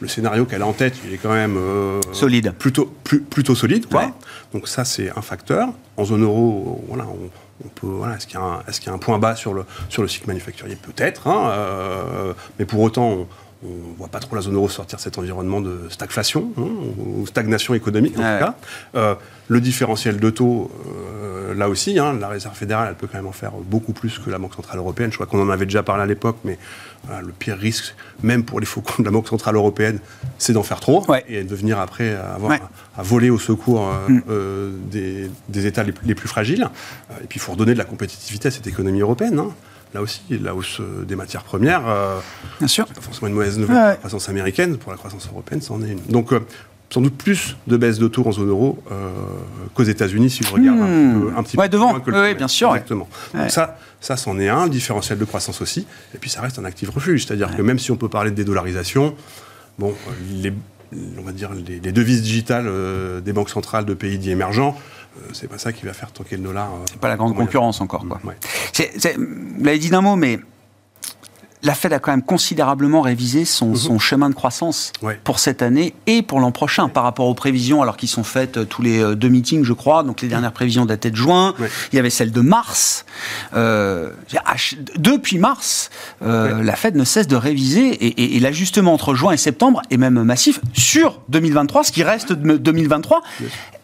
[0.00, 2.52] le scénario qu'elle a en tête, il est quand même euh, Solide.
[2.58, 3.86] Plutôt, plus- plutôt solide.
[3.86, 4.04] quoi.
[4.06, 4.12] Ouais.
[4.54, 5.68] Donc ça, c'est un facteur.
[5.96, 7.28] En zone euro, voilà, on,
[7.64, 7.86] on peut.
[7.86, 9.64] Voilà, est-ce qu'il y, a un- est-ce qu'il y a un point bas sur le
[9.88, 10.76] sur le cycle manufacturier?
[10.76, 11.28] Peut-être.
[11.28, 13.08] hein, euh, mais pour autant.
[13.10, 13.28] on,
[13.62, 13.68] on
[13.98, 16.62] voit pas trop la zone euro sortir de cet environnement de stagflation, hein,
[16.98, 18.54] ou stagnation économique en tout cas.
[18.94, 19.14] Euh,
[19.48, 23.26] le différentiel de taux, euh, là aussi, hein, la Réserve fédérale, elle peut quand même
[23.26, 25.10] en faire beaucoup plus que la Banque centrale européenne.
[25.10, 26.56] Je crois qu'on en avait déjà parlé à l'époque, mais
[27.04, 29.98] voilà, le pire risque, même pour les faucons de la Banque centrale européenne,
[30.38, 31.24] c'est d'en faire trop Ouais.
[31.28, 32.60] et de venir après avoir Ouais.
[32.96, 34.22] à, à voler au secours euh, Mm.
[34.30, 36.62] euh, des, des États les, les plus fragiles.
[37.10, 39.38] Euh, et puis, il faut redonner de la compétitivité à cette économie européenne.
[39.38, 39.50] hein.
[39.94, 41.82] Là aussi, la hausse euh, des matières premières.
[41.88, 42.18] euh,
[42.58, 42.86] Bien sûr.
[42.86, 45.90] pas forcément une mauvaise nouvelle pour la croissance américaine, pour la croissance européenne, c'en est
[45.90, 46.00] une.
[46.08, 46.40] Donc, euh,
[46.92, 49.10] sans doute plus de baisse de taux en zone euro euh,
[49.74, 51.12] qu'aux États-Unis, si je regarde un Hmm.
[51.12, 51.92] petit peu, un petit Ouais, peu devant.
[52.00, 52.36] que le trimestre.
[52.38, 52.68] bien sûr.
[52.70, 53.08] Exactement.
[53.34, 53.40] Ouais.
[53.42, 55.86] Donc ça, ça c'en est un, le différentiel de croissance aussi.
[56.14, 57.26] Et puis, ça reste un actif refuge.
[57.26, 59.14] C'est-à-dire que même si on peut parler de dédollarisation,
[59.78, 59.94] bon,
[60.32, 60.52] les,
[61.18, 64.76] on va dire les, les devises digitales euh, des banques centrales de pays dits émergents,
[65.32, 66.68] c'est pas ça qui va faire tanker le dollar.
[66.72, 68.06] euh, C'est pas la grande concurrence encore.
[68.06, 68.20] Quoi.
[68.24, 68.36] Ouais.
[69.16, 70.38] Vous l'avez dit d'un mot, mais
[71.62, 75.08] la Fed a quand même considérablement révisé son, son chemin de croissance Mhm.
[75.08, 75.20] Ouais.
[75.24, 78.56] pour cette année et pour l'an prochain par rapport aux prévisions, alors qu'ils sont faites
[78.56, 80.02] euh, tous les euh, deux meetings, je crois.
[80.02, 81.54] Donc les dernières prévisions dataient de juin.
[81.58, 81.68] Ouais.
[81.92, 83.04] Il y avait celle de mars.
[83.54, 84.10] Euh,
[84.96, 85.90] depuis mars,
[86.22, 89.82] euh, la Fed ne cesse de réviser et, et- et l'ajustement entre juin et septembre
[89.90, 93.22] est même massif sur 2023, ce qui reste de 2023,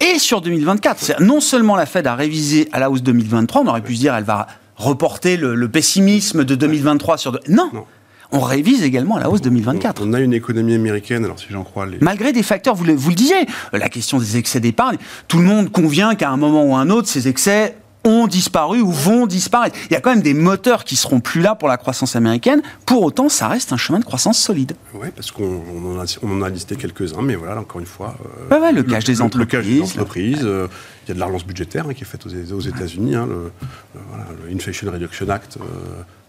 [0.01, 0.99] et sur 2024.
[1.01, 4.01] C'est- Non seulement la Fed a révisé à la hausse 2023, on aurait pu se
[4.01, 7.33] dire elle va reporter le, le pessimisme de 2023 sur...
[7.33, 7.85] de- Non, Non.
[8.33, 10.03] on révise également à la hausse 2024.
[10.05, 12.95] On, a une économie américaine, alors si j'en crois les, Malgré des facteurs, vous le,
[12.95, 14.97] vous le disiez, la question des excès d'épargne,
[15.29, 18.91] tout le monde convient qu'à un moment ou un autre, ces excès ont disparu ou
[18.91, 19.77] vont disparaître.
[19.91, 22.63] Il y a quand même des moteurs qui seront plus là pour la croissance américaine.
[22.87, 24.73] Pour autant, ça reste un chemin de croissance solide.
[24.95, 27.87] Oui, parce qu'on on en, a, on en a listé quelques-uns, mais voilà, encore une
[27.87, 28.17] fois.
[28.51, 29.83] euh, Ouais, ouais, le cash des Le cash des entreprises.
[29.83, 30.41] entreprises.
[30.45, 30.69] euh,
[31.05, 33.15] Il y a de la relance budgétaire hein, qui est faite aux, aux États-Unis.
[33.17, 33.35] hein, le,
[33.95, 35.65] le- voilà, le Inflation Reduction Act, euh,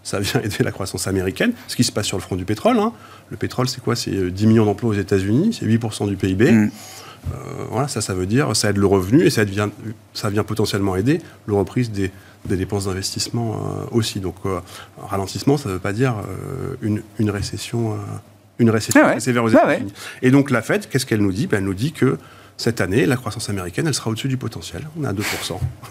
[0.02, 1.52] ça vient aider la croissance américaine.
[1.68, 2.78] Ce qui se passe sur le front du pétrole.
[2.78, 2.92] hein.
[3.30, 3.94] Le pétrole, c'est quoi?
[3.96, 6.50] C'est euh, 10 millions d'emplois aux États-Unis, c'est 8% du PIB.
[6.52, 6.70] Mm.
[7.32, 9.68] Euh, voilà, ça, ça veut dire, ça aide le revenu et ça, devient,
[10.14, 12.10] ça vient potentiellement aider le reprise des,
[12.46, 14.20] des dépenses d'investissement euh, aussi.
[14.20, 14.60] Donc, euh,
[15.02, 16.14] un ralentissement, ça ne veut pas dire
[16.82, 17.96] une, une récession,
[18.58, 19.20] une récession Ah ouais.
[19.20, 19.92] sévère aux Ah États-Unis.
[20.22, 21.46] Et donc, la Fed, qu'est-ce qu'elle nous dit?
[21.46, 22.18] Ben, Elle nous dit que
[22.56, 24.82] cette année, la croissance américaine, elle sera au-dessus du potentiel.
[24.98, 25.20] On est à 2%.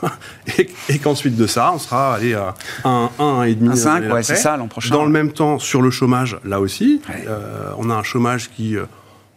[0.58, 3.58] et et qu'ensuite de ça, on sera allé à 1, 1, 1,5.
[3.58, 4.24] 1,5, l'année ouais, d'après.
[4.24, 4.94] c'est ça, l'an prochain.
[4.94, 8.76] Dans le même temps, sur le chômage, là aussi, euh, on a un chômage qui.
[8.76, 8.86] euh,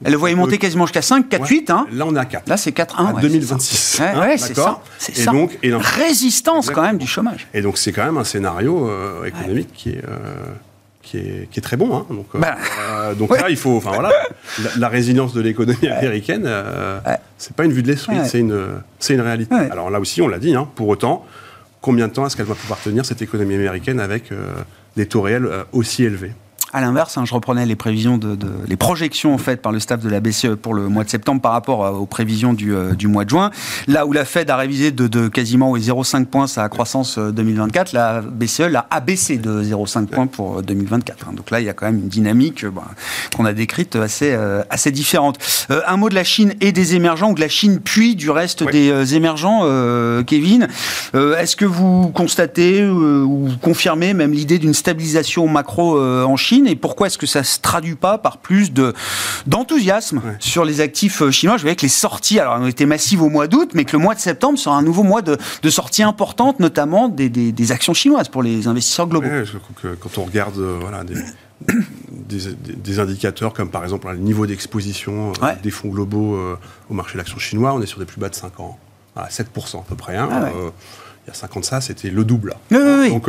[0.05, 1.49] Elle le voyait monter quasiment jusqu'à 5, 4, Ouais.
[1.49, 1.71] 8.
[1.71, 1.87] Hein.
[1.93, 2.49] Là, on est à 4.
[2.49, 3.17] Là, c'est 4, 1.
[3.17, 3.99] à 2026.
[4.01, 4.81] Ouais, hein, c'est ça.
[5.09, 5.31] et ça.
[5.33, 7.47] Donc, et donc- Résistance quand même du chômage.
[7.53, 10.03] et donc, c'est quand même un scénario euh, économique qui est.
[10.05, 10.17] euh,
[11.03, 11.97] qui est, qui est très bon.
[11.97, 12.07] hein.
[12.09, 12.57] Donc, euh, Bah,
[12.89, 13.77] euh, donc là, il faut.
[13.77, 14.13] Enfin voilà,
[14.63, 16.49] la, la résilience de l'économie américaine,
[17.37, 18.59] c'est pas une vue de l'esprit, c'est une,
[18.99, 19.55] c'est une réalité.
[19.55, 20.55] Alors là aussi, on l'a dit.
[20.55, 21.27] hein, pour autant,
[21.81, 24.31] combien de temps est-ce qu'elle va pouvoir tenir cette économie américaine avec
[24.97, 26.33] des taux réels aussi élevés?
[26.73, 30.01] À l'inverse, hein, je reprenais les prévisions de, de- les projections faites par le staff
[30.01, 32.93] de la BCE pour le mois de septembre par rapport euh, aux prévisions du, euh,
[32.95, 33.51] du mois de juin.
[33.89, 37.33] Là où la Fed a révisé de, de quasiment oui, 0,5 points sa croissance euh,
[37.33, 41.27] 2024, la BCE l'a abaissé de 0,5 points pour euh, 2024.
[41.29, 41.33] hein.
[41.37, 42.85] Donc là, il y a quand même une dynamique euh, bah,
[43.37, 45.39] qu'on a décrite assez, euh, assez différente.
[45.73, 48.31] Euh, un mot de la Chine et des émergents, ou de la Chine puis du
[48.31, 50.69] reste des euh, émergents, euh, Kevin.
[51.17, 56.37] Euh, Est-ce que vous constatez euh, ou confirmez même l'idée d'une stabilisation macro euh, en
[56.37, 56.60] Chine?
[56.61, 58.93] Chine et pourquoi est-ce que ça se traduit pas par plus de
[59.47, 61.57] d'enthousiasme sur les actifs chinois?
[61.57, 63.97] Je voyais que les sorties, alors elles ont été massives au mois d'août, mais que
[63.97, 67.53] le mois de septembre sera un nouveau mois de, de sorties importantes, notamment des, des,
[67.53, 69.29] des, actions chinoises pour les investisseurs globaux.
[69.45, 71.15] je trouve que quand on regarde voilà, des,
[72.11, 76.95] des, des, indicateurs comme par exemple le niveau d'exposition euh, des fonds globaux euh, au
[76.95, 78.79] marché de l'action chinois, on est sur des plus bas de 5 ans,
[79.17, 80.17] à 7% à peu près.
[80.17, 80.29] Hein.
[80.31, 80.71] Ah euh,
[81.27, 82.55] il y a 5 ans de ça, c'était le double.
[82.71, 83.29] Donc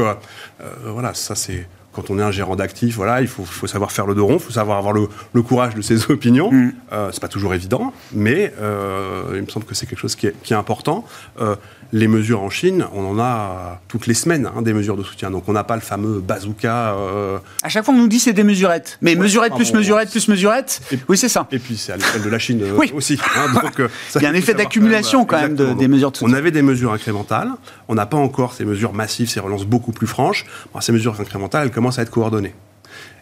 [0.86, 4.06] voilà, ça c'est quand on est un gérant d'actifs, voilà, il faut, faut, savoir faire
[4.06, 6.52] le dos rond, il faut savoir avoir le, le, courage de ses opinions.
[6.52, 6.74] Mm.
[6.94, 10.28] Euh, c'est pas toujours évident, mais euh, il me semble que c'est quelque chose qui
[10.28, 11.06] est, qui est important.
[11.40, 11.56] Euh,
[11.94, 15.30] les mesures en Chine, on en a toutes les semaines hein, des mesures de soutien.
[15.30, 16.94] Donc on n'a pas le fameux bazooka.
[16.94, 17.38] Euh...
[17.64, 20.82] À chaque fois on nous dit c'est des mesurettes, mais mesurettes plus mesurettes plus mesurettes.
[21.10, 21.48] oui c'est ça.
[21.52, 23.20] Et puis c'est à l'échelle de la Chine aussi.
[23.36, 26.34] Hein, donc, il y a un effet d'accumulation quand même, de, des mesures de soutien.
[26.34, 27.52] On avait des mesures incrémentales.
[27.90, 30.46] On n'a pas encore ces mesures massives, ces relances beaucoup plus franches.
[30.80, 32.54] ces mesures incrémentales, elles commencent à être coordonnées.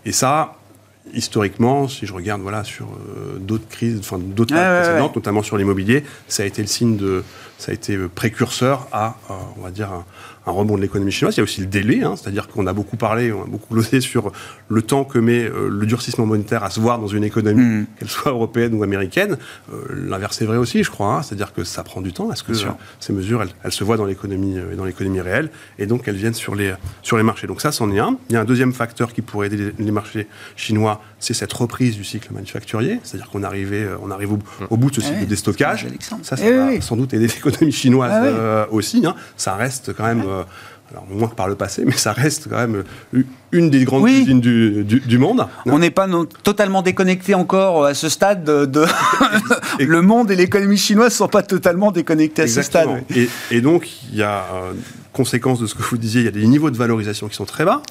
[0.03, 0.55] Et ça,
[1.13, 6.03] historiquement, si je regarde voilà, sur euh, d'autres crises, enfin d'autres précédentes, notamment sur l'immobilier,
[6.27, 7.23] ça a été le signe de,
[7.57, 10.03] ça a été précurseur à, euh, on va dire, un,
[10.49, 11.35] un rebond de l'économie chinoise.
[11.35, 13.73] Il y a aussi le délai, hein, c'est-à-dire qu'on a beaucoup parlé, on a beaucoup
[13.73, 14.31] glosé sur
[14.67, 17.87] le temps que met euh, le durcissement monétaire à se voir dans une économie, mm.
[17.97, 19.37] qu'elle soit européenne ou américaine.
[19.71, 21.15] Euh, l'inverse est vrai aussi, je crois.
[21.15, 21.21] Hein.
[21.23, 22.31] c'est-à-dire que ça prend du temps.
[22.31, 26.07] Est-ce que euh, ces mesures, elles, se voient dans l'économie, dans l'économie réelle, et donc
[26.07, 27.47] elles viennent sur les sur les marchés.
[27.47, 28.17] Donc ça, c'en est un.
[28.29, 31.95] Il y a un deuxième facteur qui pourrait aider les, marchés chinois, c'est cette reprise
[31.95, 34.33] du cycle manufacturier, c'est-à-dire qu'on arrivait, on arrive
[34.69, 35.87] au, bout de ce cycle ah de déstockage.
[36.23, 39.05] Ça, ça eh va sans doute aider l'économie chinoise ah aussi.
[39.05, 39.15] Hein.
[39.35, 40.43] Ça reste quand même euh,
[40.91, 42.83] alors moins que par le passé, mais ça reste quand même
[43.51, 45.47] une des grandes usines du, monde.
[45.65, 46.07] On n'est pas
[46.43, 48.43] totalement déconnecté encore à ce stade.
[48.43, 48.85] De,
[49.79, 52.89] le monde et l'économie chinoise ne sont pas totalement déconnectés à ce stade.
[53.51, 54.73] Et, donc, il y a, euh,
[55.13, 57.45] conséquence de ce que vous disiez, il y a des niveaux de valorisation qui sont
[57.45, 57.81] très bas.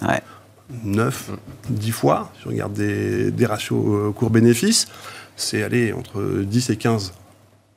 [0.84, 1.30] 9,
[1.70, 4.88] 10 fois, si on regarde des, ratios euh, cours-bénéfices,
[5.36, 7.14] c'est aller entre 10 et 15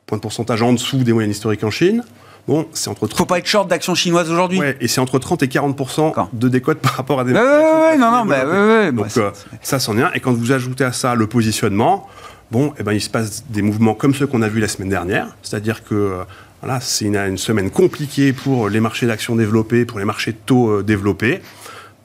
[0.05, 2.03] points de pourcentage en dessous des moyennes historiques en Chine.
[2.47, 3.07] Bon, c'est entre.
[3.15, 4.59] Faut pas être short d'actions chinoises aujourd'hui.
[4.59, 7.33] Ouais, et c'est entre 30 et 40 de décote par rapport à des.
[7.33, 10.11] Ouais, ouais, non, non, bah, ouais, Donc euh, ça, c'en est un.
[10.13, 12.07] Et quand vous ajoutez à ça le positionnement,
[12.49, 14.89] bon, eh ben, il se passe des mouvements comme ceux qu'on a vus la semaine
[14.89, 15.27] dernière.
[15.43, 16.23] C'est-à-dire que euh,
[16.61, 20.37] voilà, c'est une, une, semaine compliquée pour les marchés d'actions développés, pour les marchés de
[20.43, 21.41] taux développés.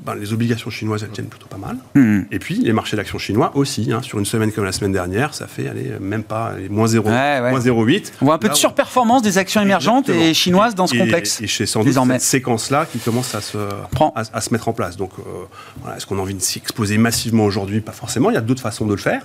[0.00, 1.78] Ben, les obligations chinoises, elles tiennent plutôt pas mal.
[1.94, 2.22] Hmm.
[2.30, 3.92] Et puis, les marchés d'actions chinois aussi.
[3.92, 8.12] Hein, sur une semaine comme la semaine dernière, ça fait allez, même pas moins 0,8.
[8.20, 11.40] On voit un peu de surperformance des actions émergentes et chinoises dans ce complexe.
[11.40, 13.58] Et, chez sans doute cette séquence-là qui commence à se,
[14.14, 14.96] à, se mettre en place.
[14.96, 15.22] Donc, euh,
[15.80, 17.80] voilà, est-ce qu'on a envie de s'y exposer massivement aujourd'hui?
[17.80, 18.30] Pas forcément.
[18.30, 19.22] Il y a d'autres façons de le faire.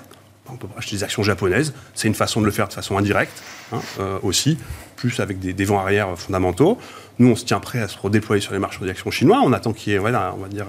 [0.50, 1.74] On peut acheter des actions japonaises.
[1.94, 4.58] C'est une façon de le faire de façon indirecte hein, euh, aussi,
[4.96, 6.78] plus avec des, des vents arrière fondamentaux.
[7.20, 9.42] Nous, on se tient prêt à se redéployer sur les marchés d'actions chinois.
[9.44, 10.66] On attend qu'il y ait, voilà, on va dire,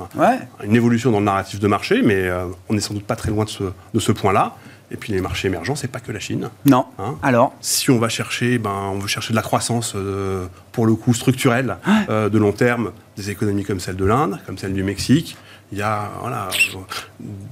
[0.63, 3.31] une évolution dans le narratif de marché, mais euh, on n'est sans doute pas très
[3.31, 4.57] loin de ce, de ce point-là.
[4.91, 6.51] Et puis les marchés émergents, c'est pas que la Chine.
[6.67, 6.85] Non.
[6.99, 7.15] Hein.
[7.23, 10.95] Alors Si on va chercher, ben, on veut chercher de la croissance, euh, pour le
[10.95, 15.37] coup, structurelle, de long terme, des économies comme celle de l'Inde, comme celle du Mexique,
[15.73, 16.49] il y a voilà,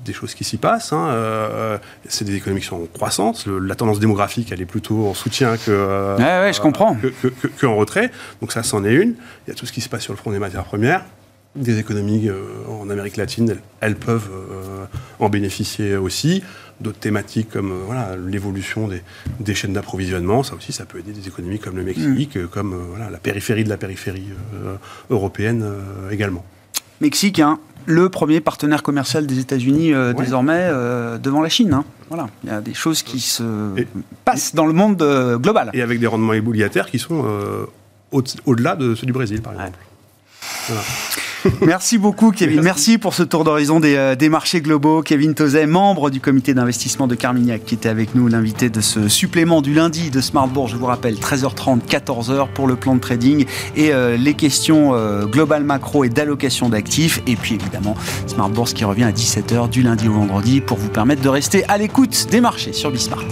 [0.04, 0.92] des choses qui s'y passent.
[0.92, 1.08] Hein.
[1.08, 3.46] Euh, c'est des économies qui sont croissantes.
[3.46, 6.94] la tendance démographique, elle est plutôt en soutien que, ouais, je comprends.
[6.96, 8.10] que, que, en retrait.
[8.42, 9.14] Donc ça, c'en est une.
[9.46, 11.04] Il y a tout ce qui se passe sur le front des matières premières.
[11.56, 14.84] Des économies euh, en Amérique latine, elles, peuvent euh,
[15.18, 16.44] en bénéficier aussi.
[16.80, 19.02] D'autres thématiques comme voilà, l'évolution des,
[19.40, 22.46] des, chaînes d'approvisionnement, ça aussi, ça peut aider des économies comme le Mexique, mm.
[22.48, 24.28] comme voilà, la périphérie de la périphérie
[25.10, 25.66] européenne
[26.10, 26.44] également.
[27.00, 31.72] Mexique, hein, le premier partenaire commercial des États-Unis euh, désormais euh, devant la Chine.
[31.72, 31.84] Hein.
[32.08, 33.74] Voilà, il y a des choses qui se
[34.24, 35.70] passent dans le monde euh, global.
[35.74, 37.24] Et avec des rendements ébouillataires qui sont
[38.12, 39.78] au-delà de ceux du Brésil, par exemple.
[40.66, 40.82] Voilà.
[41.60, 42.60] Merci beaucoup, Kevin.
[42.62, 42.98] Merci.
[42.98, 45.02] pour ce tour d'horizon des, euh, des, marchés globaux.
[45.02, 49.08] Kevin Tozet, membre du comité d'investissement de Carmignac, qui était avec nous, l'invité de ce
[49.08, 50.72] supplément du lundi de Smart Bourse.
[50.72, 55.26] Je vous rappelle, 13h30, 14h pour le plan de trading et euh, les questions euh,
[55.26, 57.20] global macro et d'allocation d'actifs.
[57.26, 57.94] Et puis évidemment,
[58.26, 61.64] Smart Bourse qui revient à 17h du lundi au vendredi pour vous permettre de rester
[61.68, 63.24] à l'écoute des marchés sur Bismart.